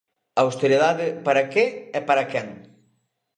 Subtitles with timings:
[0.43, 1.65] Austeridade para que
[1.97, 2.47] e para quen?